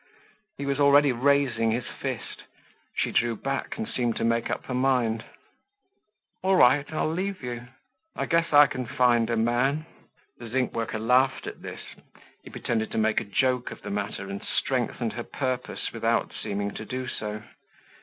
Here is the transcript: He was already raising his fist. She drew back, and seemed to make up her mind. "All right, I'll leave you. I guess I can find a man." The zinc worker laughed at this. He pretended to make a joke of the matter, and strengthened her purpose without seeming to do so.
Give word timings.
He 0.57 0.65
was 0.65 0.79
already 0.79 1.11
raising 1.11 1.69
his 1.69 1.85
fist. 1.85 2.45
She 2.95 3.11
drew 3.11 3.35
back, 3.35 3.77
and 3.77 3.87
seemed 3.87 4.15
to 4.15 4.23
make 4.23 4.49
up 4.49 4.65
her 4.65 4.73
mind. 4.73 5.23
"All 6.41 6.55
right, 6.55 6.91
I'll 6.91 7.11
leave 7.13 7.43
you. 7.43 7.67
I 8.15 8.25
guess 8.25 8.51
I 8.51 8.65
can 8.65 8.87
find 8.87 9.29
a 9.29 9.37
man." 9.37 9.85
The 10.39 10.47
zinc 10.49 10.73
worker 10.73 10.97
laughed 10.97 11.45
at 11.45 11.61
this. 11.61 11.81
He 12.43 12.49
pretended 12.49 12.89
to 12.93 12.97
make 12.97 13.21
a 13.21 13.25
joke 13.25 13.69
of 13.69 13.83
the 13.83 13.91
matter, 13.91 14.27
and 14.27 14.41
strengthened 14.43 15.13
her 15.13 15.23
purpose 15.23 15.91
without 15.93 16.31
seeming 16.33 16.71
to 16.71 16.83
do 16.85 17.07
so. 17.07 17.43